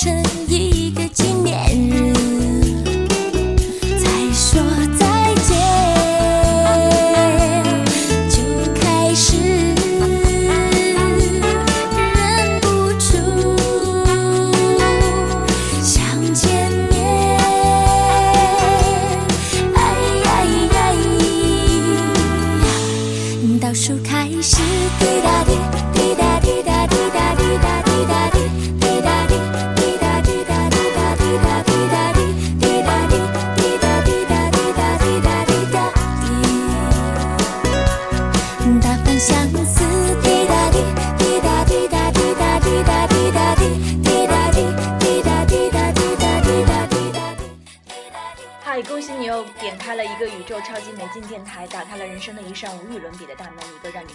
[0.00, 0.37] 沉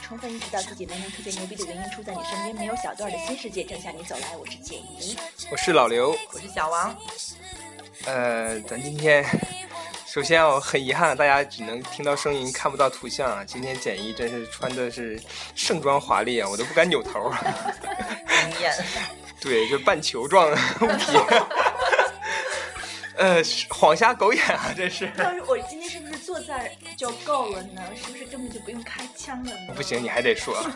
[0.03, 4.35] 充分意识到自己能能特别牛逼的原因出在你身边，没有小段的新世界正向你走来。
[4.35, 5.15] 我是简怡，
[5.49, 6.93] 我是老刘，我是小王，
[8.05, 9.25] 呃，咱今天
[10.05, 13.45] 首先啊，我很遗憾，大家只能听到声音，看不到图像啊。
[13.45, 15.17] 今天简怡真是穿的是
[15.55, 17.31] 盛装华丽啊，我都不敢扭头。
[18.51, 18.75] 惊艳。
[19.39, 21.17] 对，就半球状的物体。
[23.15, 25.09] 呃，晃瞎狗眼啊，这是。
[25.47, 26.67] 我今天是不是坐这儿
[26.97, 27.81] 就够了呢？
[27.95, 29.73] 是不是根本就不用开枪了呢？
[29.75, 30.67] 不行，你还得说。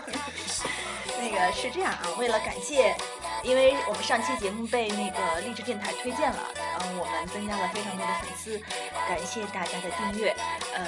[1.18, 2.96] 那个是这样啊，为了感谢，
[3.44, 8.60] 因为我们上期节目被那个励志电台推荐了，然后我们增加了非常多的粉丝，
[9.08, 10.36] 感谢大家的订阅。
[10.74, 10.86] 呃，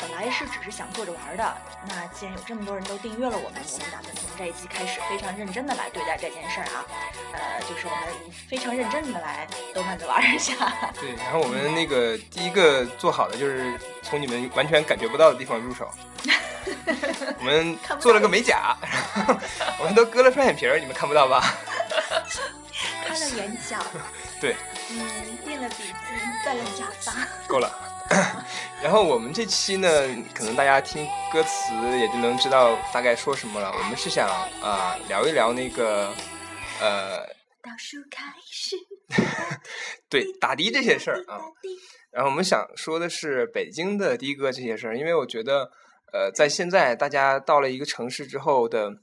[0.00, 1.56] 本来是只是想做着玩的，
[1.88, 6.84] 那既然有这么多人都订阅了我们，我们打算从这一期开始非常认真的来对待这件事儿啊，
[7.32, 8.14] 呃，就是我们
[8.48, 10.54] 非常认真的来逗慢子玩一下。
[11.00, 15.90] 对，然后我们那个第一个做好的就是从你们完全感觉不到的地方入手。
[17.38, 18.76] 我们做了个美甲，
[19.78, 21.42] 我们都割了双眼皮儿，你们看不到吧？
[23.06, 23.76] 开了眼角，
[24.40, 24.56] 对，
[24.90, 25.92] 嗯，垫了鼻子，
[26.44, 27.70] 戴了假发，够了。
[28.82, 29.88] 然后我们这期呢，
[30.34, 33.72] 可能大家听歌词也就能知道大概说什么了。
[33.72, 34.28] 我们是想
[34.62, 36.12] 啊、聊一聊那个
[36.80, 37.20] 呃，
[37.62, 38.76] 倒数开始，
[40.10, 41.38] 对打的这些事儿啊。
[42.10, 45.70] 然后我们想说的是北京的的哥这些事儿，因为我觉得，
[46.12, 48.98] 呃，在现在大家到了一个城市之后的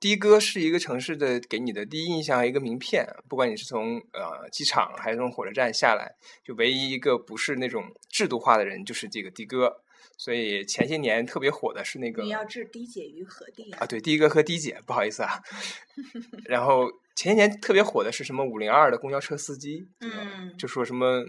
[0.00, 9.82] 的哥是一个城市的给你的第一印象一个名片，不管你是从呃机场还是从火车站下来，就唯一一个不是那种制度化的人就是这个的哥。
[10.16, 15.40] 所以前些年特别火的是那个你要置低姐于何地啊，对，的哥和的姐，不好意思啊。
[16.46, 21.24] 然后前些年特别火的是什么五零二的公交车司机，嗯就说什么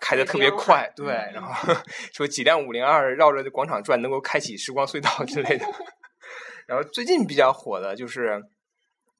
[0.00, 1.74] 开的特别快，对，然后
[2.14, 5.66] 说几辆五零二绕着广场转，能够开启时光隧道 之类的。
[6.66, 8.42] 然后最近比较火的就是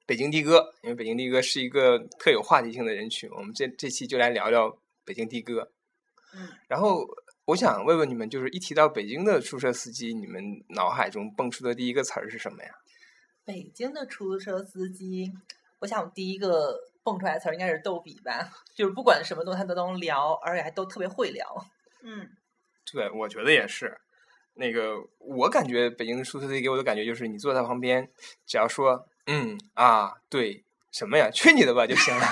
[0.05, 5.71] 北京的哥，因为北京的哥是一个特有话题性的人群，我们这这期就来聊聊北京的哥。
[6.35, 7.05] 嗯，然后
[7.45, 12.69] 我想问问你们，就是一提到北京的出租车司机，你们脑海中蹦出的第一个词儿是什么呀？
[13.43, 15.33] 北京的出租车司机，
[15.79, 21.45] 我想第一个蹦出来的词儿应该是逗比吧，就是不管什么东西他都能聊，而且还都特别会聊。
[22.03, 22.29] 嗯，
[22.91, 23.99] 对，我觉得也是。
[24.55, 28.11] 那个，我感觉北京的出租车给我的感觉就是，你坐在旁边，
[28.45, 32.25] 只要说“嗯啊，对什么呀，去你的吧”就行了。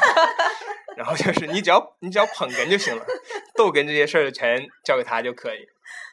[0.97, 3.05] 然后就是你只要你只要捧哏就行了，
[3.55, 5.59] 逗哏这些事儿全交给他就可以。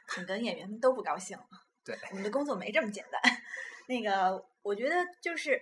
[0.06, 1.44] 捧哏演员们都不高兴了。
[1.84, 3.20] 对，我们的工作没这么简单。
[3.88, 5.60] 那个，我觉得就是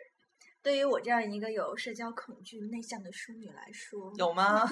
[0.63, 4.63] 对于我这样一个有社交恐惧、内向的淑女来说，有吗？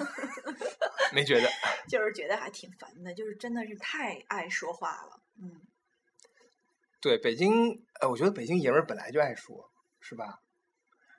[1.13, 1.49] 没觉得？
[1.89, 5.21] 就是觉得还挺烦的，就是真的是太爱说话了。
[5.41, 5.61] 嗯，
[7.01, 10.39] 对，北京，呃，我觉得北京爷们儿本来就爱说，是吧？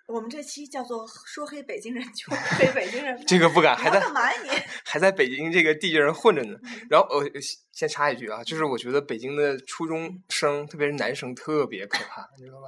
[0.07, 4.51] 我们这期叫做“说黑北京人就黑北京人”， 这个不敢，还在干嘛呀你？
[4.85, 6.59] 还在北京这个地界上混着呢。
[6.91, 7.25] 然后我
[7.71, 12.67] 先插一句啊，就是我觉得北京的初中生，特别是男生，特别可怕，你知道吧？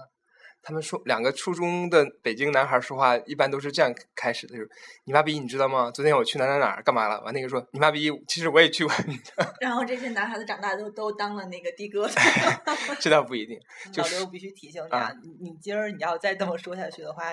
[0.64, 4.70] 他们说两个初中的北京男孩说话，一般都是这样开始的，就是
[5.04, 5.90] “你妈逼，你知道吗？
[5.90, 8.94] 昨天我去哪哪哪儿干嘛了？”完那个说“你妈逼，其实我也去过。
[9.60, 12.08] 然后这些男孩子长大都都当了那个的哥，
[12.98, 13.60] ”这倒不一定，
[13.92, 17.24] 就是老刘必须提醒你啊啊，你你今儿你要再这么说下去的话，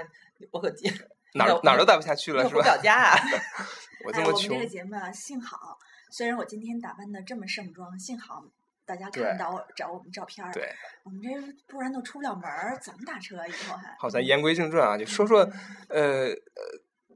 [0.51, 0.91] 我可接
[1.33, 2.67] 哪儿哪儿都待不下去了，是吧你可回不？
[2.67, 3.17] 了家啊。
[4.05, 5.77] 我这么穷哎我们这个，节目啊，幸好
[6.11, 8.43] 虽然我今天打扮的这么盛装，幸好
[8.91, 10.69] 大家看到找我们照片儿，对。
[11.05, 11.29] 我们这
[11.65, 13.47] 不然都出不了门儿，怎么打车啊？
[13.47, 15.39] 以后还好，咱言归正传啊，就说说，
[15.87, 16.35] 呃呃，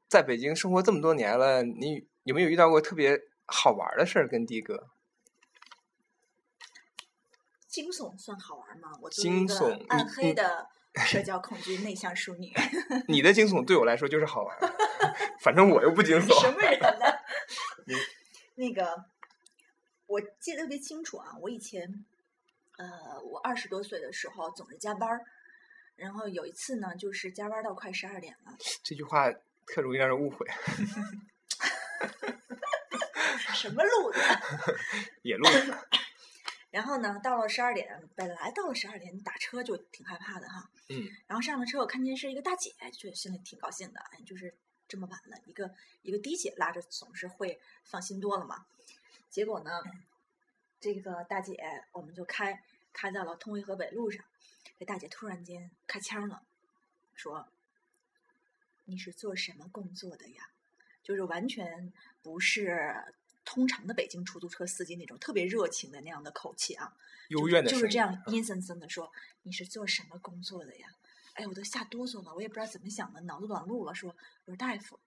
[0.07, 4.87] 在北京生活这么多年了，你有没有遇到过特别好玩的事儿跟的哥？
[7.67, 8.97] 惊悚算好玩吗？
[9.01, 10.69] 我惊悚暗黑的
[11.05, 12.53] 社 交恐惧内向淑女，
[13.09, 14.57] 你的惊悚对我来说就是好玩，
[15.41, 16.53] 反正我又不惊悚 什悚。
[16.53, 17.05] 么人呢
[17.85, 17.95] 你？
[18.57, 18.95] 那个，
[20.07, 22.05] 我记得特别清楚啊，我以前，
[22.77, 25.25] 呃，我二十多岁的时候总是加班儿，
[25.95, 29.31] 然后有一次呢，就是加班到快十二点了，这句话
[29.65, 30.45] 特容易让人误会，
[33.53, 34.19] 什么路子？
[35.23, 35.77] 野路子。
[36.69, 40.69] 然后呢，到了十二点，本来到了十二点打车就挺害怕的哈。
[40.89, 41.07] 嗯。
[41.25, 44.53] 然后上了车，我看见是一个大姐，觉得心里挺高兴的，哎，就是
[44.85, 48.65] 这么晚了，一个一个的姐拉着，总是会放心多了嘛。
[49.35, 49.69] 结果呢，
[50.79, 51.61] 这个大姐
[51.91, 54.23] 我们就开开到了通惠河北路上，
[54.79, 56.41] 这大姐突然间开腔了，
[57.15, 57.45] 说
[58.85, 60.51] ：“你是做什么工作的呀？”
[61.03, 61.91] 就是完全
[62.21, 66.95] 不是通常的北京出租车司机那种特别热情的那样的口气啊，
[67.29, 69.11] 就幽怨的就是这样阴森森的说
[69.43, 70.87] ：“你是做什么工作的呀？”
[71.35, 74.15] 哎，我都吓哆嗦了，我也不知道怎么想的，脑子短路了，说
[74.45, 74.97] 我是大夫。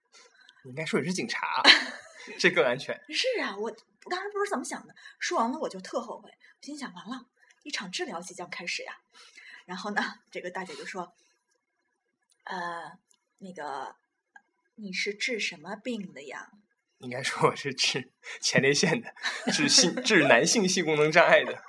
[0.63, 1.61] 你应该说你是警察，
[2.39, 2.99] 这更安全。
[3.09, 3.71] 是啊，我
[4.09, 7.27] 当时不知道怎么想的，说完了我就特后悔，我心想完了，
[7.63, 8.97] 一场治疗即将开始呀。
[9.65, 10.01] 然后呢，
[10.31, 11.13] 这个大姐就说
[12.45, 12.97] ：“呃，
[13.37, 13.95] 那个
[14.75, 16.49] 你是治什么病的呀？”
[16.99, 18.11] 应该说我是治
[18.41, 19.13] 前列腺的，
[19.53, 21.63] 治性治男性性功能障碍的，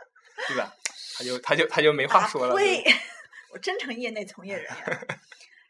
[0.49, 0.75] 对吧？
[1.17, 2.57] 他就他就他就没话啊说了。
[2.57, 2.93] 呸对！
[3.53, 5.07] 我真成业内从业人员。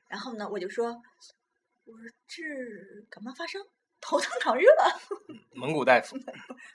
[0.08, 1.02] 然后呢，我就说，
[1.92, 3.58] 我说治感冒发烧、
[4.00, 4.68] 头疼脑热。
[5.52, 6.16] 蒙古大夫，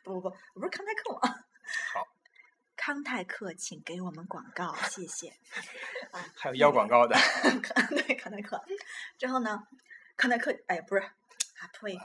[0.03, 1.45] 不不不，我不是康泰克吗？
[1.93, 2.07] 好，
[2.75, 5.33] 康泰克，请给我们广告，谢谢。
[6.35, 7.15] 还有要广告的，
[7.95, 8.61] 对，康泰克。
[9.17, 9.65] 之后呢，
[10.17, 11.97] 康泰克，哎，不是，啊呸，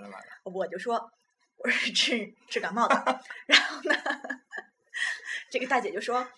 [0.44, 1.12] 我就说
[1.56, 3.24] 我是治治感冒的。
[3.46, 3.94] 然后呢，
[5.50, 6.28] 这个大姐就说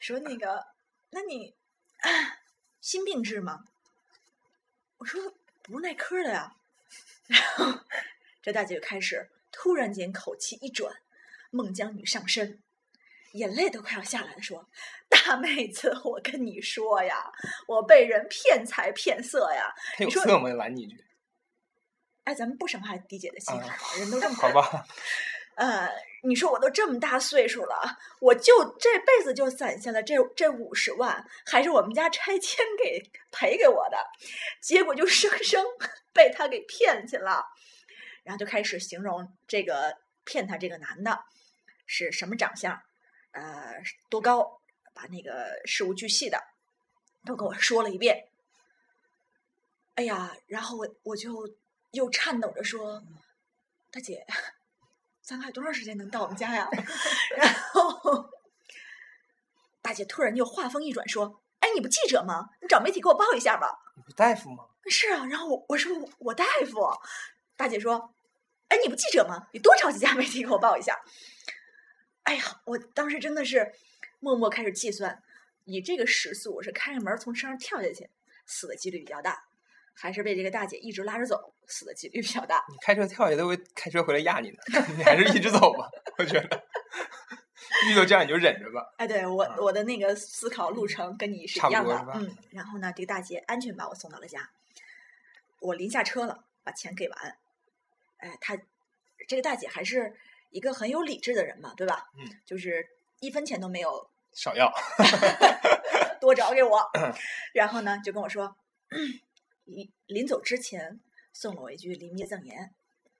[0.00, 0.66] 说那个，
[1.10, 1.54] 那你
[2.80, 3.64] 心病治吗？
[4.98, 5.34] 我说
[5.70, 6.54] 不是耐克的呀。
[7.26, 7.80] 然后
[8.40, 10.94] 这大姐就开始突然间口气一转，
[11.50, 12.62] 孟姜女上身，
[13.32, 14.68] 眼泪都快要下来了，说
[15.10, 17.32] ：“大妹子，我跟你说呀，
[17.66, 19.74] 我被人骗财骗色呀。
[19.98, 20.48] 他有色吗？
[20.50, 21.04] 拦你一句，
[22.24, 23.98] 哎，咱们不伤害迪姐的心啊好吧？
[23.98, 24.86] 人都这么好吧？
[25.56, 25.90] 呃，
[26.26, 33.96] 你说我都这么大岁数了，我就这辈子就攒下了这这五十万，还是我们家拆迁给赔给我的，
[34.60, 35.64] 结果就生生
[36.12, 37.44] 被他给骗去了，
[38.24, 41.16] 然后就开始形容这个骗他这个男的
[41.86, 42.82] 是什么长相，
[43.30, 43.74] 呃，
[44.08, 44.60] 多高，
[44.92, 46.42] 把那个事无巨细的
[47.24, 48.26] 都跟我说了一遍。
[49.94, 51.56] 哎呀，然后我我就
[51.92, 53.00] 又颤抖着说
[53.92, 54.26] ：“大姐。”
[55.26, 56.68] 咱还有多长时间能到我们家呀？
[57.36, 58.30] 然后
[59.82, 62.50] 大姐突然就话锋一转说：“哎，你不记者吗？
[62.62, 63.76] 你找媒体给我报一下吧。
[63.96, 66.88] 你不大夫吗？”是啊，然后我我说我大夫，
[67.56, 68.14] 大姐说
[68.70, 69.48] ：“哎，你不记者吗？
[69.52, 70.96] 你多找几家媒体给我报一下。”
[72.22, 73.74] 哎呀，我当时真的是
[74.20, 75.20] 默默开始计算，
[75.64, 78.08] 以这个时速，我是开着门从车上跳下去，
[78.46, 79.45] 死的几率比较大，
[79.98, 82.62] 还是被这个大姐一直拉着走，死的几率比较大。
[82.68, 84.56] 你开车跳下去都会开车回来压你呢，
[84.96, 85.88] 你还是一直走吧，
[86.18, 86.64] 我觉得。
[87.88, 88.94] 遇到这样你就忍着吧。
[88.96, 92.36] 哎，对我啊我的那个思考路程跟你是一样的嗯。
[92.50, 94.48] 然后呢，这个大姐安全把我送到了家，
[95.60, 97.38] 我临下车了，把钱给完，
[98.18, 98.56] 哎，她
[99.26, 100.14] 这个大姐还是
[100.50, 102.06] 一个很有理智的人嘛，对吧？
[102.16, 102.86] 嗯，就是
[103.20, 104.72] 一分钱都没有少要，
[106.20, 106.90] 多找给我，
[107.52, 108.56] 然后呢，就跟我说，
[109.66, 110.98] 临临走之前
[111.32, 112.74] 送了我一句临别赠言，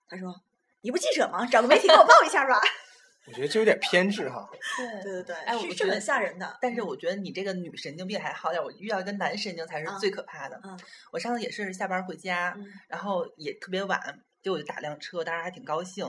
[0.08, 0.34] 他说
[0.80, 1.44] ：“你不记者吗？
[1.44, 2.58] 找个媒体给我报一下吧。
[3.28, 4.48] 我觉得这有点偏执哈。”
[4.78, 6.56] 对对对对，哎，我是是很吓人的。
[6.62, 10.60] 但是我觉得你这个女神经病还好点，我遇到一个男神经才是啊最可怕的。
[10.64, 10.78] 嗯
[11.12, 14.00] 我上次也是下班回家，嗯然后也特别晚，
[14.40, 16.08] 结果我就打辆车，当时还挺高兴。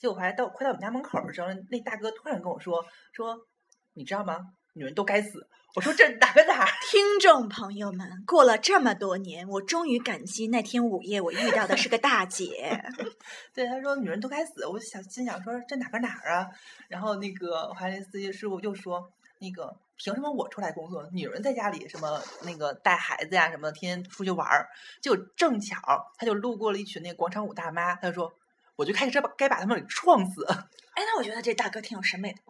[0.00, 3.46] 结果还到快到我们家门口的时候，那大哥突然跟我说说，
[3.94, 4.38] 你知道吗？
[4.74, 5.48] 女人都该死。
[5.74, 6.66] 我说这哪个哪儿？
[6.90, 12.82] 听众朋友们，过了这么多年，我终于感激那天午夜我遇到的是个大姐。
[13.54, 14.66] 对，他说女人都该死。
[14.66, 16.48] 我想心想说这哪跟哪儿啊？
[16.88, 24.68] 然后那个华林司机师傅就说那个凭什么我出来工作，女人在家里什么那个带孩子呀什么，天天出去玩儿。
[25.02, 25.78] 就正巧
[26.16, 28.32] 他就路过了一群那个广场舞大妈，他就说
[28.74, 32.40] 我就开个车把该把他们给撞死，哎，那我觉得这大哥挺有审美的。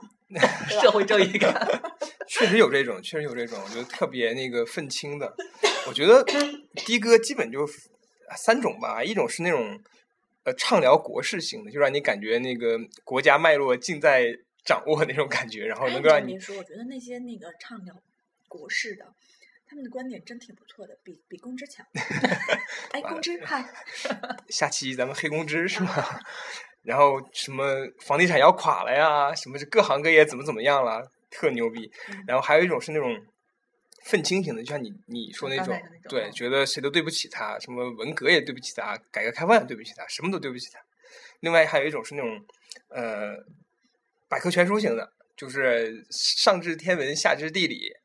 [0.69, 1.55] 社会正义感。
[2.29, 5.35] 确实有这种，确实有这种，我觉得特别那个愤青的。
[5.87, 7.67] 我觉得的哥基本就
[8.37, 9.81] 三种吧，一种是那种
[10.45, 14.27] 呃畅聊国事型的，就让你感觉那个国家脉络尽在
[14.65, 17.95] 掌握那种感觉，然后哎能够让你别说，我觉得那些那个畅聊
[18.47, 19.07] 国事的，
[19.67, 21.87] 他们的观点真挺不错的，比比公知强。
[22.93, 23.65] 哎，公知， 嗨，
[24.51, 26.21] 下期咱们黑公知是吗？
[26.83, 27.65] 然后什么
[28.01, 31.91] 房地产要垮了呀，什么是各行各业怎么怎么样了，特牛逼。
[32.11, 33.17] 嗯然后还有一种是那种
[34.05, 40.79] 愤青型的，就像你你说那种对，嗯觉得谁都对不起他，什么文革也对不起他，改革开放也对不起他，什么都对不起他。
[41.41, 42.45] 另外还有一种是那种
[42.89, 43.37] 呃
[44.29, 47.98] 百科全书型的，就是上知天文下知地理，嗯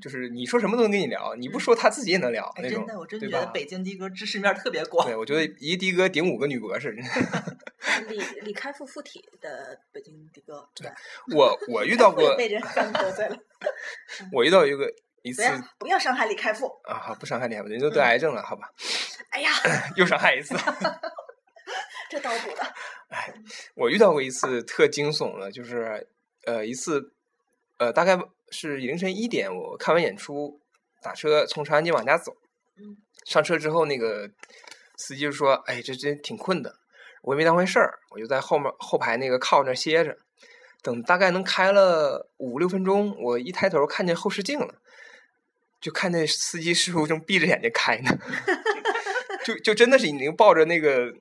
[0.00, 3.20] 就是你说什么都能跟你聊，你不嗯说他自己也能聊哎，那种真的，我，真？
[3.20, 5.06] 觉得北京的哥知识面特别广。
[5.06, 6.90] 对，我觉得一个的哥顶五个女博士。
[8.08, 10.90] 李李开复附体的北京的哥，对，
[11.36, 13.36] 我我遇到过， 被人翻得罪了，
[14.32, 14.92] 我遇到一个
[15.22, 16.66] 一次不要不要伤害李开复。
[16.84, 18.70] 啊，好不伤害你，人都得癌症了，好吧，
[19.30, 19.50] 哎呀，
[19.96, 20.54] 又伤害一次。
[22.10, 22.62] 这刀补的，
[23.10, 23.32] 哎，
[23.74, 26.08] 我遇到过一次特惊悚的，就是
[26.46, 27.12] 呃一次，
[27.78, 28.18] 呃大概
[28.50, 30.60] 是凌晨一点，我看完演出，
[31.02, 32.36] 打车从长安街往家走，
[32.76, 34.30] 嗯，上车之后那个
[34.96, 36.76] 司机就说：“哎，这真挺困的。”
[37.22, 40.16] 我也没当回事儿，我就在后面后排那个靠那儿歇着，
[40.82, 44.76] 等大概能开了五六分钟，我一抬头看见后视镜了，
[45.80, 48.16] 就看见司机师傅正闭着眼睛开呢，
[49.44, 51.12] 就就真的是已经抱着那个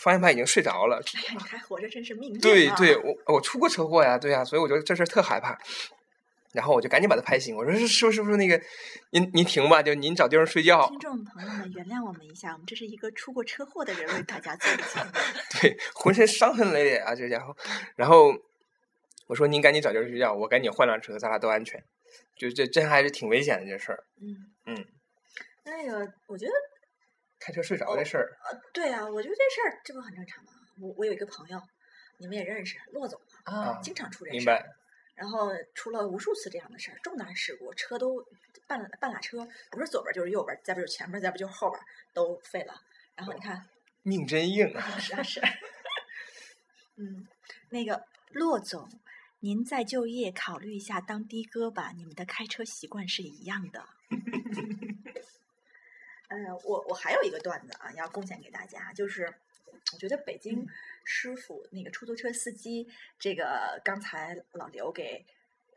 [0.00, 5.56] 方向盘已经睡着了，哎呀，你还活着真是命对对，我我出过车祸呀，对呀，所以我觉得这事儿特害怕。
[6.52, 8.60] 然后我就赶紧把他拍醒，我说：“师傅，师傅，那个
[9.10, 10.86] 您您停吧，就您找地方睡觉。
[10.88, 15.10] 听众朋友们，原谅我们一下，我们这是一个出过车祸的人为大家做的节目。
[15.60, 17.56] 对，浑身伤痕累累啊，这家伙。
[17.96, 18.32] 然后
[19.26, 21.82] 我说：“您赶紧找地方睡觉，我赶紧换辆车，咱俩都安全。”
[22.36, 24.84] 就这真还是挺危险的这事儿，嗯嗯，
[25.64, 26.52] 那个，我觉得
[27.38, 28.36] 开车睡着这事儿
[28.72, 30.52] 对啊，我觉得这事儿这不很正常吗？
[30.80, 31.60] 我我有一个朋友，
[32.18, 34.66] 你们也认识，骆总，啊，经常出这明事儿白。
[35.14, 38.24] 然后出了无数次这样的事儿，重大事故，车都
[38.66, 41.80] 半半拉车，不是左边就是右边，再不就是前面，再不就是后边，
[42.12, 42.74] 都废了。
[43.14, 43.68] 然后你看，
[44.02, 44.80] 命真硬啊！
[44.98, 45.40] 是啊是，
[46.96, 47.28] 嗯，
[47.68, 48.88] 那个骆总，
[49.40, 53.86] 您再就业考虑一下当的哥吧，你们的开车习惯是一样的。
[56.28, 59.34] 呃，我我还有一个段子啊，要贡献给大家，就是
[59.92, 60.66] 我觉得北京
[61.04, 65.24] 师傅那个出租车司机，这个刚才老刘给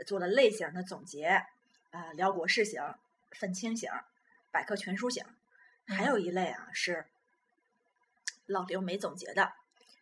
[0.05, 1.45] 做了类型的总结，
[1.91, 2.81] 呃，辽国式型、
[3.31, 3.91] 愤青型、
[4.51, 5.23] 百科全书型，
[5.87, 7.05] 还有一类啊是
[8.45, 9.53] 老刘没总结的，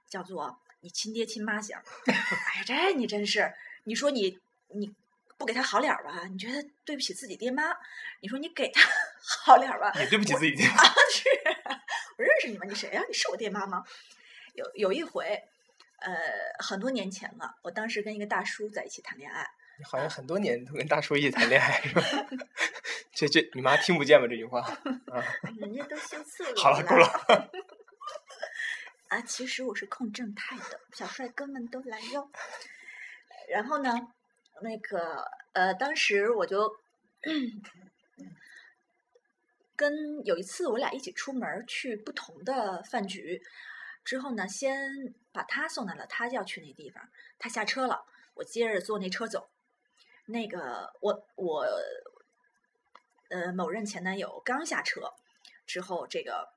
[0.08, 1.76] 叫做你亲爹亲妈型。
[2.06, 2.14] 哎
[2.60, 3.54] 呀，这你真是，
[3.86, 4.40] 你说你
[4.70, 4.94] 你
[5.38, 7.74] 不给他好脸儿吧，你觉得对不起自己爹妈；
[8.22, 8.82] 你说你给他
[9.44, 10.66] 好脸儿吧，也对不起自己爹。
[10.68, 11.30] 啊，是
[12.18, 12.66] 我认识你吗？
[12.68, 13.84] 你谁呀、你是我爹妈吗？
[14.54, 15.26] 有有一回，
[16.00, 16.14] 呃，
[16.60, 19.48] 很多年前了，我当时跟一个大叔在一起谈恋爱，
[19.80, 22.02] 你好像很多年都跟大叔一起谈恋爱是吧？
[23.14, 24.60] 这这你妈听不见吧这句话
[25.12, 25.24] 啊？
[25.60, 26.56] 人家都羞涩了。
[26.56, 27.08] 好了，够了。
[29.10, 32.30] 啊，其实我是控正太的，小帅哥们都来哟。
[33.50, 33.94] 然后呢，
[34.62, 36.76] 那个呃，当时我就
[39.84, 43.44] 跟有一次我俩一起出门去不同的饭局，
[44.06, 49.50] 之后呢，先把他送到了他要去那地方，他下车了，我接着坐那车走。
[50.28, 51.68] 那个我我
[53.30, 55.02] 呃某任前男友刚下车
[55.68, 56.54] 之后，这个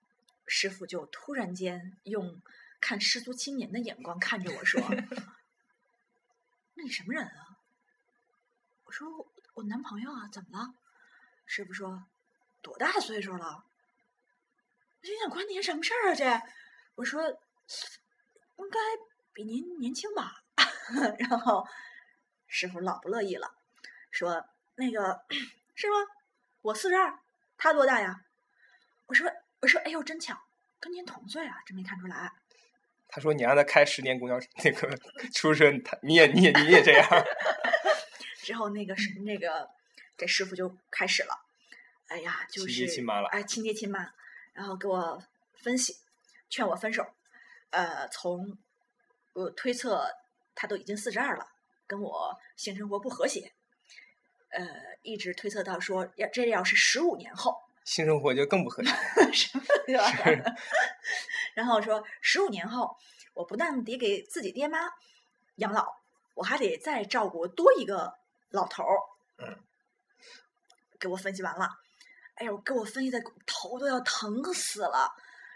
[0.46, 2.40] 师傅就突然间用
[2.80, 4.80] 看失足青年的眼光看着我说：
[6.78, 7.58] “那你什么人啊？”
[8.86, 10.74] 我说：“我男朋友啊，怎么了？”
[11.44, 12.06] 师傅说
[12.66, 13.62] ：“多大岁数了？”
[15.00, 16.14] 我心想关您什么事儿啊？
[16.16, 16.42] 这
[16.96, 17.22] 我说
[18.56, 18.78] 应该
[19.32, 20.42] 比您年轻吧。
[21.20, 21.64] 然后
[22.48, 23.54] 师傅老不乐意了，
[24.10, 24.44] 说
[24.74, 25.24] ：“那个
[25.76, 25.96] 是吗？
[26.62, 27.20] 我四十二，
[27.56, 28.24] 他多大呀？”
[29.06, 29.30] 我说
[29.62, 30.36] ：“我说，哎呦，真巧，
[30.80, 32.32] 跟您同岁啊，真没看出来。
[33.08, 34.96] 他说你让他开十年公交车那个
[35.32, 37.08] 出租车，他你也你也你也这样。
[38.42, 39.70] 之后那个是那个
[40.16, 41.45] 这师傅就开始了，
[42.08, 44.12] 哎呀，就亲是爹亲妈了哎，亲爹亲妈，
[44.52, 45.22] 然后给我
[45.54, 45.96] 分析，
[46.48, 47.06] 劝我分手，
[47.70, 48.56] 呃，从
[49.32, 50.08] 我推测
[50.54, 51.48] 他都已经四十二了，
[51.86, 53.52] 跟我性生活不和谐，
[54.50, 54.66] 呃，
[55.02, 58.90] 一直推测到说要这要是十五年后，性生活就更不和谐。
[59.32, 60.56] 什么对吧？
[61.54, 62.96] 然后说十五年后，
[63.34, 64.78] 我不但得给自己爹妈
[65.56, 66.00] 养老，
[66.34, 68.16] 我还得再照顾多一个
[68.50, 68.96] 老头儿。
[69.38, 69.58] 嗯，
[70.98, 71.78] 给我分析完了，
[72.36, 75.10] 哎呦，给我分析的头都要疼死了。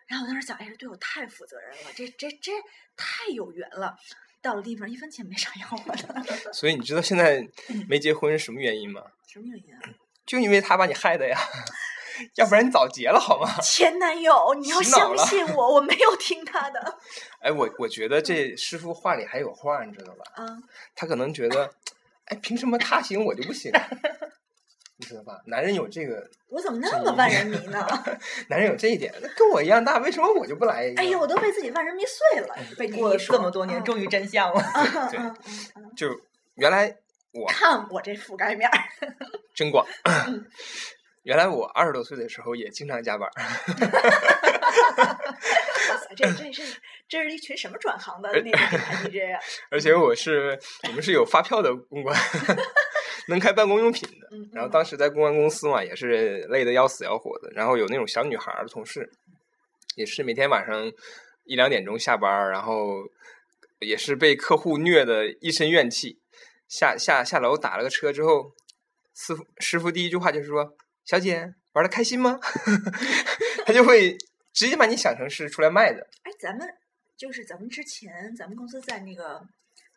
[0.06, 2.52] 然后我当时想，哎，这对我太负责任了，这这这
[2.96, 3.96] 太有缘了。
[4.42, 6.52] 到了地方一分钱没少要我的。
[6.52, 7.46] 所以你知道现在
[7.88, 9.02] 没结婚是什么原因吗？
[9.26, 9.80] 什么原因啊？
[10.26, 11.38] 就因为他把你害的呀，
[12.36, 13.48] 要不然你早结了好吗？
[13.62, 16.98] 前男友，你要相信我，我没有听他的。
[17.40, 20.24] 哎，我我觉得这师傅话里还有话，你知道吧？
[20.38, 20.62] 嗯，
[20.94, 21.70] 他可能觉得，
[22.26, 23.70] 哎，凭什么他行我就不行？
[25.00, 25.40] 你知道吧？
[25.46, 27.86] 男人有这个，我怎么那么万人迷 呢？
[28.48, 31.00] 男人有这一点，跟我一样大，为什么我就不来一个？
[31.00, 34.62] 哎呦，我都被自己万人迷碎了， 被你过了一说这么多年，嗯终于真相了。
[35.10, 35.18] 对
[35.96, 36.06] 就
[36.56, 36.94] 原来
[37.32, 38.78] 我看我这覆盖面儿，
[39.56, 39.86] 真广。
[41.22, 43.42] 原来我二十多岁的时候也经常加班，哇
[45.98, 46.62] 塞，这这这
[47.06, 49.38] 这是一群什么转行的那个品牌 DJ 啊？
[49.70, 52.16] 而且我是我们是有发票的公关，
[53.30, 54.28] 能开办公用品的。
[54.30, 57.50] 嗯，然后当时在公关公司嘛，也是累得要死要活的。
[57.52, 59.10] 然后有那种小女孩的同事，
[59.96, 60.92] 也是每天晚上
[61.44, 63.08] 一两点钟下班，然后
[63.80, 66.18] 也是被客户虐得一身怨气。
[66.68, 68.52] 下下下楼打了个车之后，
[69.14, 72.38] 师傅师傅第一句话就是说：“小姐玩的开心吗？”
[73.66, 74.16] 他就会
[74.52, 76.06] 直接把你想成是出来卖的。
[76.22, 76.68] 哎，咱们
[77.16, 79.42] 就是咱们之前咱们公司在那个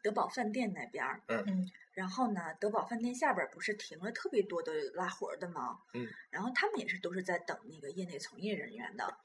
[0.02, 5.80] 德宝饭店那边儿，嗯嗯然后呢，德宝饭店下边不是停了特别多的拉活的吗？
[5.94, 9.18] 嗯，然后他们也是都是在等那个业内从业人员的。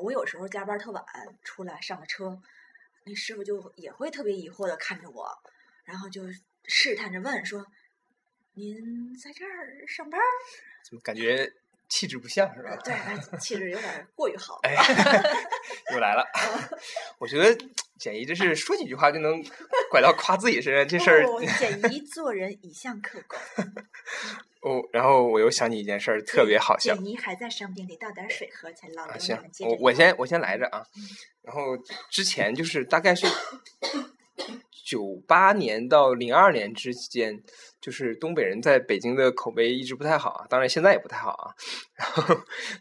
[0.00, 1.04] 我有时候加班特晚，
[1.42, 2.40] 出来上了车，
[3.04, 5.36] 那师傅就也会特别疑惑的看着我，
[5.84, 6.22] 然后就
[6.64, 7.66] 试探着问说
[8.54, 10.24] ：“您在这儿上班儿？”
[10.86, 11.52] 怎么感觉
[11.88, 12.76] 气质不像是吧？
[12.84, 14.60] 对，哎气质有点过于好
[15.92, 16.24] 又来了。
[17.18, 17.66] 我觉得
[18.00, 19.44] 简怡这是说几句话就能
[19.90, 21.22] 拐到夸自己身上，这事儿
[21.58, 23.40] 简怡做人一向客观，
[24.62, 24.82] 哦。
[24.90, 29.08] 然后我又想起一件事儿，特别好笑简怡还在商店里倒点水喝去，老啊。
[29.08, 31.02] 刘你行我我先我先来着啊嗯。
[31.42, 31.76] 然后
[32.10, 33.26] 之前就是大概是
[34.86, 37.42] 九八年到零二年之间，
[37.80, 41.54] 就是东北人在北京的口碑一直不太好啊，当然现在也不太好啊。
[41.94, 42.34] 然后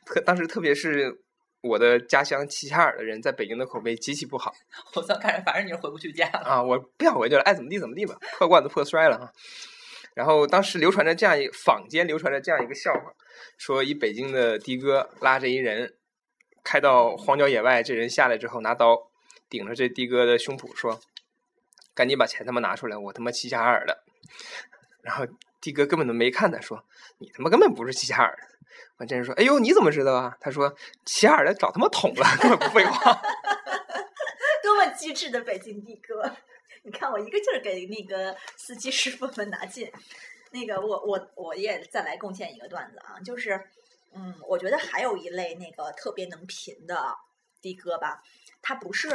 [0.05, 1.21] 特当时特别是
[1.61, 4.53] 我的家乡齐齐哈尔的人在北京的口碑极其不好。
[4.95, 6.39] 我算看着，反正你是回不去家了。
[6.39, 9.31] 啊，我不想回去了，爱怎么地怎么地吧，破罐子破摔了啊。
[10.15, 13.13] 然后当时流传着这样一坊间流传着这样一个笑话，
[13.57, 15.95] 说一北京的的哥拉着一人
[16.63, 19.11] 开到荒郊野外，这人下来之后拿刀
[19.49, 20.99] 顶着这的哥的胸脯说
[21.93, 24.03] ：“赶紧把钱他妈拿出来，我他妈齐齐哈尔的。
[25.03, 25.25] ”然后
[25.61, 26.83] 的哥根本都没看他，说
[27.19, 28.43] ：“你他妈根本不是齐齐哈尔的。”
[28.99, 30.69] 完真人说：“哎呦，你怎么知道啊？”他说
[31.05, 33.13] ：“齐齐哈尔的找他妈捅了，根本不废话。”
[34.63, 36.35] 多么机智的北京的哥！
[36.83, 39.91] 你看我一个劲儿给那个司机师傅们拿劲。
[40.51, 43.69] 那个我我我也再来贡献一个段子啊，就是
[44.13, 47.15] 嗯，我觉得还有一类那个特别能贫的
[47.61, 48.23] 的哥吧，
[48.59, 49.09] 他不是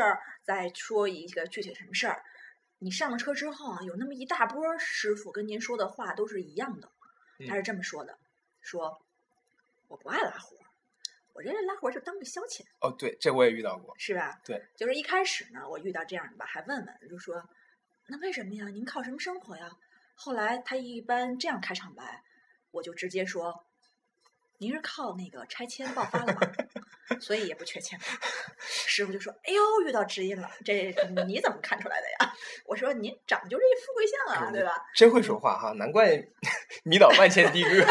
[0.44, 2.22] 在说一个具体什么事儿，
[2.78, 6.88] 你上了车之后啊，有那么一大波儿师傅跟您说的话都是一样的，
[7.48, 8.16] 他是这么说的，
[8.60, 9.00] 说
[9.94, 10.66] 我不爱拉活儿，
[11.34, 12.62] 我这拉活儿就当个消遣。
[12.80, 13.94] 哦，对，这我也遇到过。
[13.96, 14.40] 是吧？
[14.44, 17.40] 对，就是一开始呢，我遇到这样的吧，还问问，就说
[18.08, 18.66] 那为什么呀？
[18.70, 19.70] 您靠什么生活呀？
[20.16, 22.24] 后来他一般这样开场白，
[22.72, 23.64] 我就直接说，
[24.58, 26.40] 您是靠那个拆迁爆发了吗？
[27.20, 27.96] 所以也不缺钱。
[28.58, 30.92] 师傅就说：“哎呦，遇到知音了，这
[31.26, 32.34] 你怎么看出来的呀？”
[32.66, 34.84] 我说：“您长得就是一富贵相啊，对吧？
[34.96, 36.16] 真会说话哈，难怪
[36.82, 37.84] 迷倒万千的哥。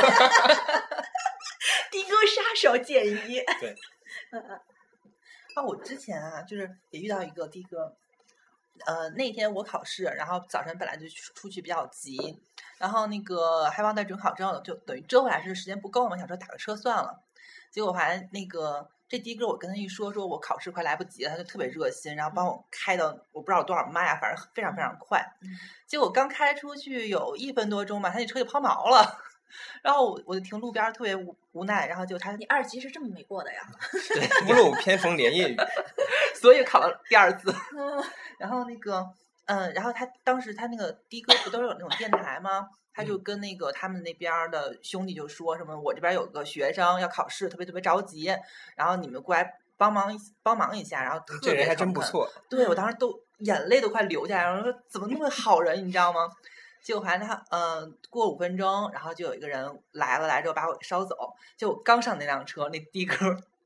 [2.71, 3.39] 的哥杀手建一。
[3.59, 3.75] 对，
[5.55, 7.95] 啊，我之前啊，就是也遇到一个的哥，
[8.85, 12.41] 呃，那天我考试，然后早晨本来就出出去比较急，
[12.77, 17.23] 然后那个还忘带准考证了，就等于折回来是时间不够嘛，想说打个车算了，
[17.71, 25.49] 结果还那个这的哥，我跟他一说，说我考试快来不及了，他就特别热心，然后帮我开到我不知道多少迈啊，反正非常非常快，嗯
[25.85, 29.19] 结果刚开出去有一分多钟吧，他那车就抛锚了。
[29.81, 31.87] 然后我我就停路边，特别无无奈。
[31.87, 33.61] 然后就他你二级是这么没过的呀？
[34.49, 35.57] 屋漏 偏逢连夜雨。
[36.35, 37.49] 所以考了第二次。
[37.77, 38.03] 嗯
[38.39, 39.05] 然后那个，
[39.45, 42.67] 嗯，然后他当时他那个的哥不都是有那种电台吗？
[42.93, 48.31] 他就跟那个他们那边的兄弟就说什么，我这边有个学生要考试，特别特别着急，
[48.75, 51.91] 然后你们过来帮忙帮忙一下，然后特别这人还真。
[51.91, 56.29] 不错，对我当时都眼泪都快流下来了，我说怎么那么好人，你知道吗？
[56.83, 61.15] 结果反正他，嗯、过五分钟，然后就有一个人来了，来之后把我给捎走。
[61.57, 63.15] 就我刚上那辆车，那的哥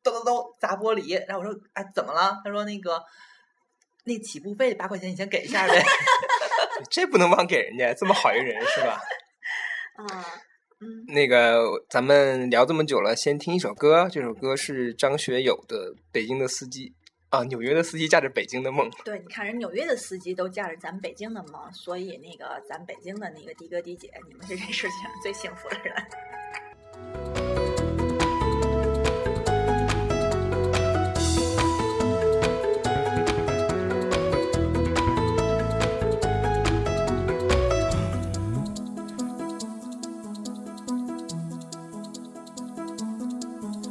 [0.03, 2.39] 咚咚咚砸玻璃，然后我说，哎，怎么了？
[2.45, 3.03] 他说那个
[4.03, 5.84] 那起步费八块钱，你先给一下呗。
[6.91, 9.01] 这不能忘给人家，这么好一个人是吧？
[9.97, 10.25] 啊，
[10.80, 14.08] 嗯，那个，咱们聊这么久了，先听一首歌。
[14.08, 16.89] 这首歌是张学友的《北京的司机》。
[17.30, 18.90] 啊，纽约的司机驾着北京的梦。
[19.04, 25.94] 对，你看人纽约的司机都驾着咱北京的梦，所以那个咱北京的那个的哥的姐，你们是这世界上最幸福的人。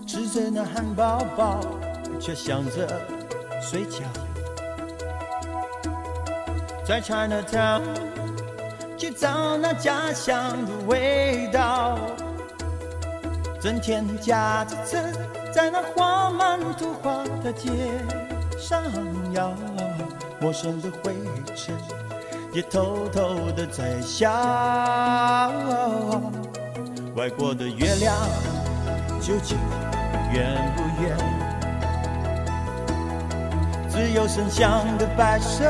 [0.07, 1.61] 吃着那汉堡包，
[2.19, 2.89] 却想着
[3.69, 4.05] 睡觉。
[6.87, 7.83] 在 Chinatown
[8.97, 11.99] 去找那家乡的味道，
[13.61, 14.99] 整天驾着车
[15.53, 17.69] 在那画满图画的街
[18.57, 18.81] 上
[19.33, 19.53] 摇，
[20.41, 21.13] 陌生的灰
[21.57, 21.75] 尘
[22.53, 24.31] 也偷偷的在笑。
[27.17, 28.15] 外国的月亮
[29.21, 29.59] 究竟
[30.33, 31.36] 圆不圆？
[33.97, 35.65] 只有声响的摆设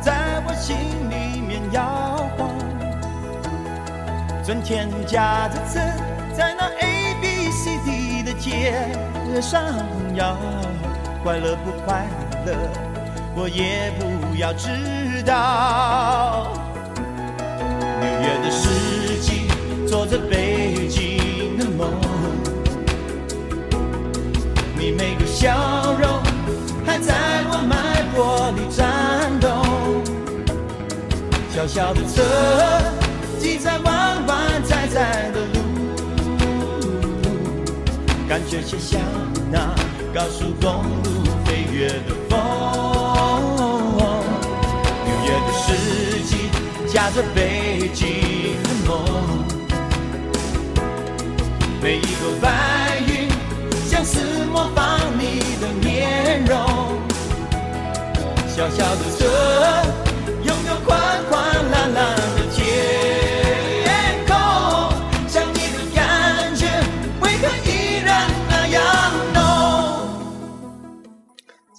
[0.00, 0.74] 在我心
[1.10, 2.48] 里面摇晃，
[4.42, 5.78] 整天驾着车
[6.34, 8.72] 在那 A B C D 的街
[9.42, 9.62] 上
[10.14, 10.38] 摇，
[11.22, 12.06] 快乐不快
[12.46, 12.56] 乐，
[13.34, 16.46] 我也不要知道。
[18.00, 19.48] 纽约的司机
[19.86, 20.16] 坐着
[31.66, 32.22] 小小的车
[33.40, 35.58] 挤在弯弯窄窄的路，
[38.28, 39.00] 感觉就像
[39.50, 39.74] 那
[40.14, 42.38] 高速公路飞跃的风。
[45.04, 45.64] 纽约的司
[46.24, 46.50] 机
[46.86, 49.44] 驾着北京的梦，
[51.82, 53.28] 每一朵白云
[53.88, 56.54] 像是模仿你的面容。
[58.54, 59.26] 小小的车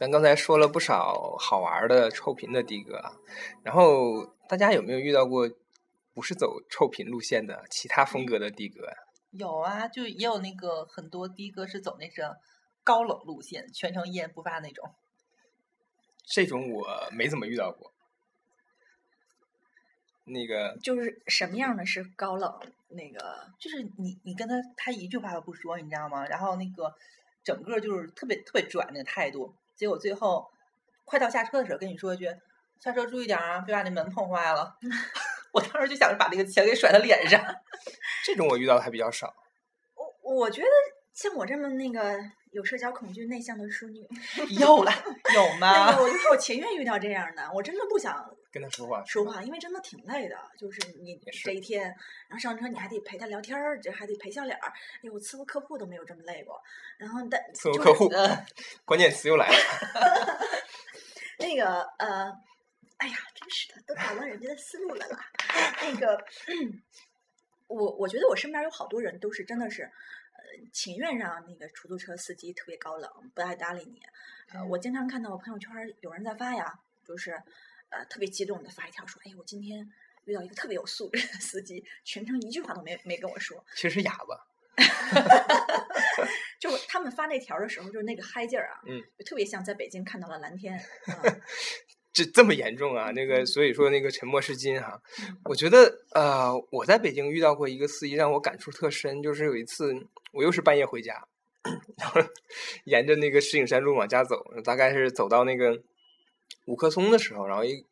[0.08, 3.12] 咱刚才说了不少好玩的臭贫的的哥啊，
[3.62, 5.50] 然后大家有没有遇到过
[6.14, 8.94] 不是走臭贫路线的其他风格的的哥呀？
[9.32, 12.34] 有啊，就也有那个很多的哥是走那种
[12.86, 14.90] 高冷路线，全程一言不发那种。
[16.24, 17.92] 这种我没怎么遇到过。
[20.24, 22.58] 那个就是什么样的是高冷？
[22.88, 26.26] 那个就是你你跟他他一句话都不说，你知道吗？
[26.28, 26.96] 然后那个
[27.44, 30.50] 整个就是特别特别拽那个态度，结果最后
[31.06, 32.30] 快到下车的时候跟你说一句
[32.84, 34.76] ：“下车注意点啊，别把那门碰坏了。
[35.54, 37.40] ”我当时就想着把那个钱给甩他脸上。
[38.26, 39.34] 这种我遇到的还比较少。
[39.96, 40.68] 我我觉得
[41.18, 42.16] 像我这么那个
[42.52, 44.08] 有社交恐惧、内向的淑女，
[44.60, 44.92] 有了
[45.34, 46.04] 有那吗个？
[46.04, 50.38] 我就是我情愿遇到这样的，我真的不想跟他说话，说话，因为真的挺累的。
[50.60, 51.86] 就是你这一天，
[52.28, 54.72] 然后上车你还得陪他聊天儿，这还得陪笑脸儿。
[55.02, 56.62] 哎，我伺候客户都没有这么累过。
[57.00, 58.46] 然后伺候客户呃，
[58.86, 59.56] 关键词又来了。
[61.40, 62.32] 那个呃，
[62.98, 65.18] 哎呀，真是的，都打乱人家的思路了啦。
[65.82, 66.24] 那个，
[67.66, 69.90] 我我觉得我身边有好多人都是真的是，呃，
[70.72, 74.02] 情愿让那个出租车司机特别高冷，不爱搭理你。
[74.50, 77.32] 呃，我经常看到我朋友圈有人在发呀，就是
[77.90, 79.92] 呃特别激动的发一条说，哎，我今天
[80.26, 83.64] 遇到一个特别有素质的 司机，全程一句话都没没跟我说。
[83.76, 84.48] 其实是哑巴。
[86.60, 90.78] 就他们发那条的时候，就是那个嗨劲儿啊，嗯，就特别像在北京看到了蓝天。
[91.08, 91.42] 嗯
[92.18, 93.12] 这这么严重啊？
[93.12, 95.00] 那个，所以说那个沉默是金哈。
[95.44, 99.22] 我觉得呃，我在北京遇到过一个司机，让我感触特深。
[99.22, 99.94] 就是有一次，
[100.32, 101.28] 我又是半夜回家，
[101.96, 102.20] 然后
[102.86, 105.80] 沿着那个石景山路往家走，大概是走到那个
[106.66, 107.86] 五棵松的时候，然后一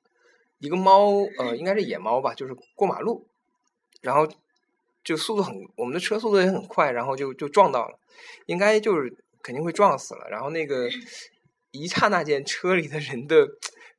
[0.57, 3.27] 一个猫，呃，应该是野猫吧，就是过马路，
[4.01, 4.27] 然后
[5.03, 7.99] 就速度很，我们的车速度也很快，然后就就撞到了，
[8.47, 10.27] 应该就是肯定会撞死了。
[10.31, 10.89] 然后那个
[11.69, 13.47] 一刹那间，车里的人的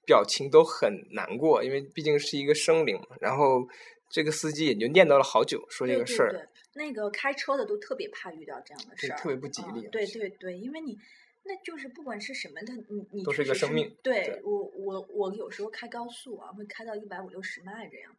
[0.07, 3.16] 表情都很难过，因为毕竟是一个生灵嘛。
[3.21, 3.69] 然后
[4.09, 10.97] 这个司机也就念叨了好久，说这个事儿，对，那个开车的都特别怕遇到这样的事儿，特别不吉利嗯对对对，因为你
[11.42, 18.16] 那就是不管是什么，它你你都是一个生命对对我我我有时候开高速啊，会开到一百五六十迈这样。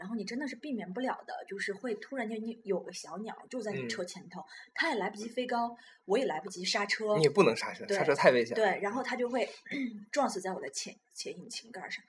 [0.00, 8.64] 然后你真的是避免不了的，就是会突然间你有个小鸟就在你嗯车前头，它也来不及飞高，我也来不及刹车，你也不能刹车，刹车太危险了。
[8.64, 9.46] 对，然后它就会
[10.10, 12.02] 撞死在我的前前引擎盖上。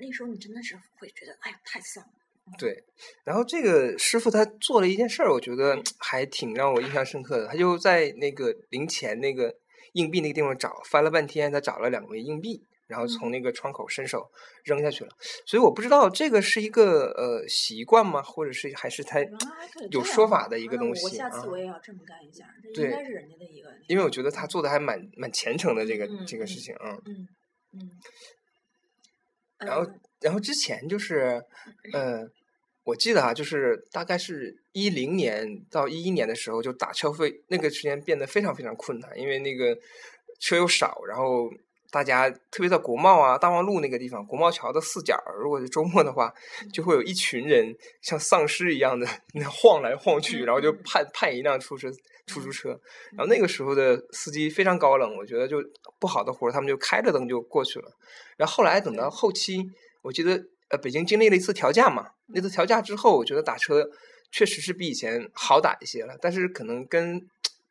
[0.00, 2.10] 那时候你真的是会觉得，哎呀，太丧了。
[2.58, 2.82] 对，
[3.22, 7.46] 然后这个师傅他做了一件事儿，我觉得 还挺让我印象深刻的。
[7.46, 9.56] 他就在那个零钱那个
[9.92, 14.30] 硬币那个地方找，翻了半天，他找了两枚硬币，然后从那个窗口伸手
[14.64, 15.10] 扔下去了。
[15.46, 19.20] 所以我不知道这个是一个呃习惯吗，或者是还是他
[19.90, 23.68] 有说法的一个东西啊下次我也要这么干一下，这对应该是人家的一个。
[23.86, 27.00] 因为我觉得他做的还蛮蛮虔诚的这个这个事情，嗯。
[27.06, 27.28] 嗯
[27.76, 27.90] 嗯，
[29.66, 31.42] 然后呃然后之前就是，
[31.92, 32.22] 呃，
[32.84, 39.76] 我记得啊，就是大概是一零年到一一年的时候，就打车费那个时间变得非常非常困难，因为那个
[40.40, 41.50] 车又少，然后
[41.94, 46.34] 大家特别在国贸啊、大望路那个地方，国贸桥的四角，如果是周末的话，
[46.72, 50.74] 就会有一群人像丧尸一样的那晃来晃去，然后就嗯。
[50.74, 51.88] 嗯盼盼一辆出租
[52.26, 52.78] 出租车，
[53.12, 55.56] 然后那个时候的司机非常高冷，我觉得就
[55.98, 57.90] 不好的活儿他们就开着灯就过去了。
[58.36, 59.70] 然后后来等到后期，
[60.02, 63.88] 我记得呃北京经历了一次调价嘛，那次调价之后，我觉得打车
[64.30, 66.16] 确实是比以前好打一些了。
[66.20, 67.26] 但是可能跟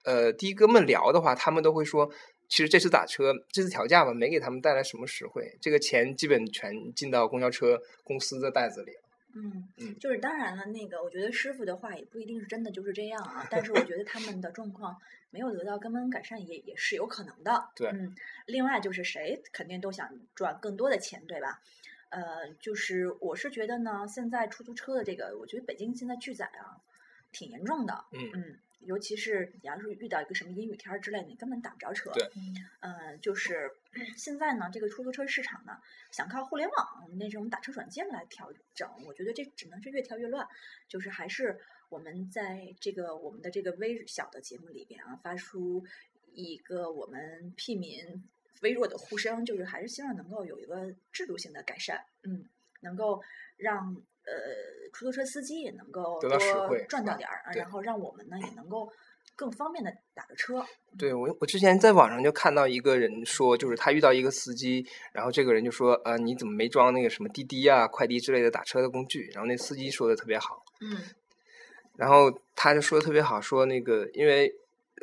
[0.05, 2.09] 呃的哥们聊的话，他们都会说，
[2.47, 9.01] 其实这次打车这次调价吧，没给他们带来什么实惠，这个钱基本全进到公交车公司的袋子里了。
[9.35, 14.95] 嗯嗯，就是当然了，那个我觉得师傅的话也不一定是真的就是这样啊，但是我觉得他们的状况
[15.31, 17.69] 没有得到根本改善也也是有可能的。
[17.75, 21.61] 对嗯，另外就是谁肯定都想赚更多的钱，对吧？
[22.09, 26.77] 呃，就是我是觉得呢，现在出租车的这个，我觉得北京现在拒载啊，
[27.31, 28.05] 挺严重的。
[28.11, 32.11] 嗯嗯，尤其是你要是遇到一个什么阴雨天儿之类的，你根本打不着车。
[32.11, 32.29] 对
[32.81, 33.71] 嗯，就是
[34.17, 35.77] 现在呢，这个出租车市场呢，
[36.11, 40.47] 想靠互联网那种打车软件来调整，我觉得这只能是越调越乱。
[40.87, 45.85] 就是还是我们在这个我们的这个微小的节目里边啊，发出
[46.33, 48.23] 一个我们屁民
[48.61, 52.45] 微弱的呼声，就是还是希望能够有一个制度性的改善，嗯，
[52.81, 53.21] 能够
[53.57, 58.91] 让呃出租车司机也能够得到实多惠赚到点儿，然后让我们呢也能够
[59.35, 60.63] 更方便的打个车。
[60.97, 69.29] 对我，我之前在网上就看到一个人说，就是他遇到一个司机，然后这个人就说，呃，你怎么没装那个什么滴滴啊、快滴之类的打车的工具？
[69.33, 70.97] 然后那司机说的特别好，嗯
[71.95, 74.51] 然后他就说的特别好，说那个因为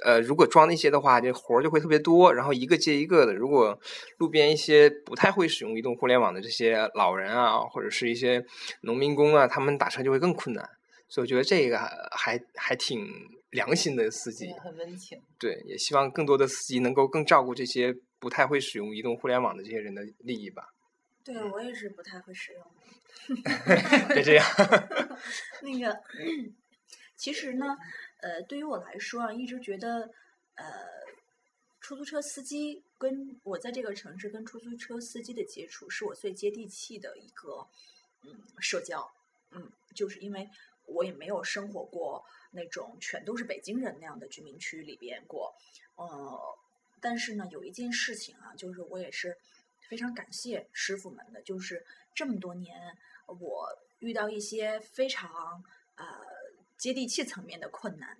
[0.04, 3.34] 呃，如果装那些的话，这活儿就会特别多，然后一个接一个的。
[3.34, 3.78] 如果
[4.18, 8.44] 路边一些不太会使用移动互联网的这些老人啊，或者是一些
[8.82, 10.68] 农民工啊，他们打车就会更困难。
[11.08, 13.06] 所以我觉得这个还还还挺
[13.50, 15.20] 良心的司机，，很温情。
[15.38, 20.68] 对，也希望更多的司机能够更照顾这些不太会使用移动互联网的这些人的利益吧。
[21.24, 22.62] 对我也是不太会使用。
[24.14, 24.46] 别这样，
[25.62, 26.00] 那个，
[27.16, 27.66] 其实呢，
[28.22, 30.10] 呃，对于我来说啊，一直觉得，
[30.54, 30.64] 呃，
[31.80, 37.66] 出租车司机跟我在这个城市跟出租车司机的接触，是我最接地气的一个，
[38.22, 39.10] 嗯，社交，
[39.50, 40.48] 嗯，就是因为
[40.86, 45.54] 我也没有生活过那种全都是北京人那样的居民区里边过，
[45.96, 46.58] 呃，
[47.00, 49.36] 但是呢，有一件事情啊，就是我也是
[49.88, 53.68] 非常感谢师傅们的，就是这么多年，我
[54.00, 56.04] 遇到一些非常呃
[56.80, 58.16] 接地气层面的困难，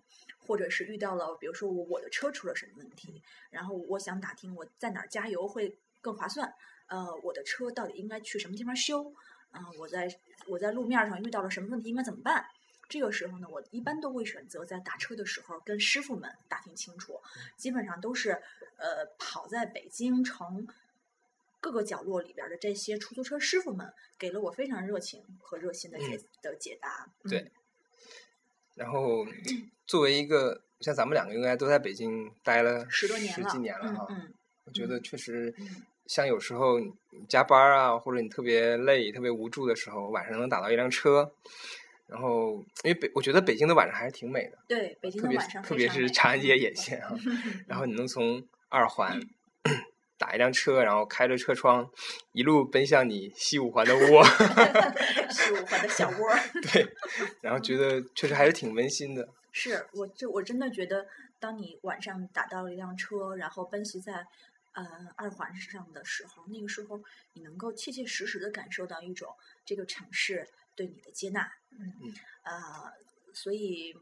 [0.47, 6.55] 或者是遇到了，比如说我我的车出了什么问题，然后我想打听我在哪儿加油会更划算，
[6.89, 9.15] 呃，我的车到底应该去什么地方修，
[9.51, 10.15] 啊、我在
[10.47, 12.45] 我在路面上遇到了什么问题应该怎么办？
[12.91, 17.21] 这个时候呢，我一般都会选择在打车的时候跟师傅们打听清楚，
[17.57, 18.43] 基本上都是
[18.77, 20.67] 呃跑在北京城
[21.61, 27.09] 各个角落里边的这些出租车师傅们，给了我非常热情和热心的解、的解答。
[27.23, 27.51] 对嗯
[28.81, 29.27] 然后
[29.87, 35.69] 作为一个像咱们两个应该都在北京待了十多年了，几年了哈，嗯嗯我觉得确实嗯
[36.07, 36.91] 像有时候你
[37.29, 41.31] 加班啊，或者你特别累、特别无助的时候，晚上能打到一辆车。
[42.07, 47.15] 然后，因为北，我觉得北京的晚上还是挺美的，对，北京特别的晚上特别是长安街沿线啊。
[47.69, 49.21] 然后你能从二环
[50.21, 51.91] 打一辆车，然后开着车窗
[52.33, 54.23] 一路奔向你西五环的窝，
[55.33, 56.29] 西五环的小窝。
[56.71, 56.87] 对，
[57.41, 59.27] 然后觉得确实还是挺温馨的。
[59.51, 61.07] 是我就我真的觉得，
[61.39, 64.27] 当你晚上打到了一辆车，然后奔袭在
[64.75, 67.03] 呃二环上的时候，那个时候
[67.33, 72.93] 你能够切切实实的感受到一种这个城市对你的接纳，嗯嗯呃，
[73.33, 73.97] 所以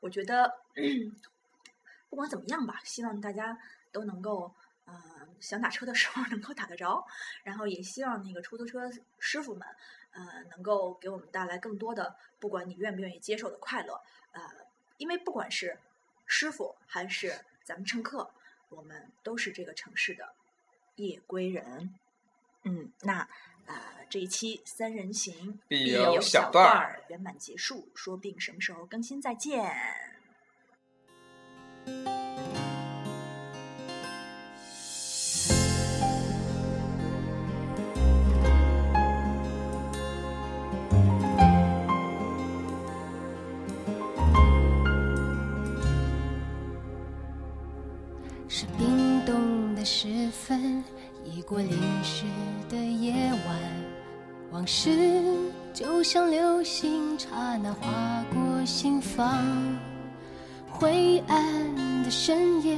[0.00, 0.52] 我觉得
[2.10, 3.56] 不管怎么样吧，希望大家
[3.92, 4.52] 都能够。
[4.90, 7.06] 呃，想打车的时候 能够打得着，
[7.44, 9.66] 然后也希望那个出租车师傅们，
[10.10, 14.00] 呃，能够给我们带来更多的，不管你愿不愿意接受的快乐，
[14.32, 14.42] 呃，
[14.96, 15.78] 因为不管是
[16.26, 18.30] 师傅还是咱们乘客，
[18.68, 20.34] 我们都是这个城市的
[20.96, 21.94] 夜归人。
[22.64, 23.28] 嗯，那
[23.66, 23.74] 呃
[24.10, 30.09] 这一期三人行必有有小段段儿圆满结束，说不定什么时候更新再见。
[49.80, 50.84] 的时分，
[51.24, 51.70] 已过淋
[52.04, 52.24] 湿
[52.68, 53.56] 的夜晚，
[54.50, 54.90] 往事
[55.72, 59.42] 就像流星，刹那划过心房。
[60.68, 62.76] 灰暗的深夜，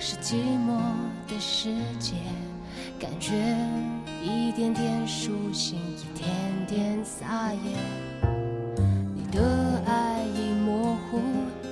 [0.00, 0.80] 是寂寞
[1.28, 1.68] 的世
[2.00, 2.14] 界，
[2.98, 3.34] 感觉
[4.24, 6.30] 一点点苏醒，一点
[6.66, 7.76] 点撒野。
[9.14, 11.20] 你的爱已模糊，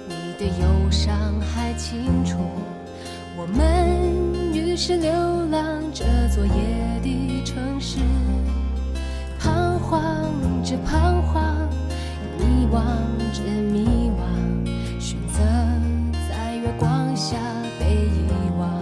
[0.07, 2.37] 你的忧伤还清楚。
[3.39, 4.30] 我们
[4.83, 5.13] 是流
[5.51, 5.61] 浪
[5.93, 6.55] 这座夜
[7.03, 7.99] 的城市，
[9.39, 10.01] 彷徨
[10.65, 11.69] 着彷徨，
[12.39, 12.81] 迷惘
[13.31, 14.25] 着迷惘，
[14.99, 15.43] 选择
[16.31, 17.37] 在月光下
[17.79, 18.73] 被遗忘。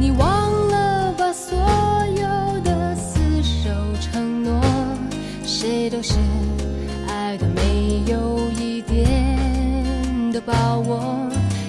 [0.00, 3.68] 你忘了吧，所有的厮守
[4.00, 4.58] 承诺，
[5.44, 6.14] 谁都是
[7.08, 11.15] 爱的没有一点的把握，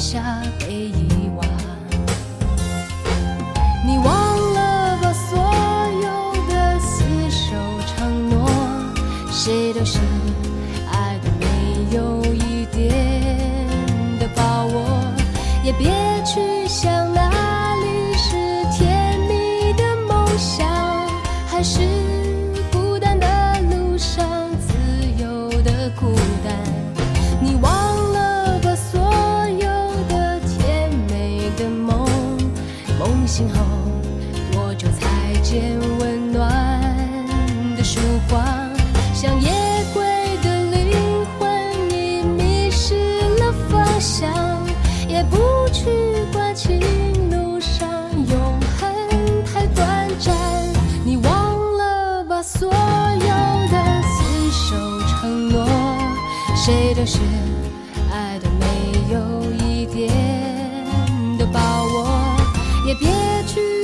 [0.00, 0.42] 下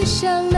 [0.06, 0.55] 想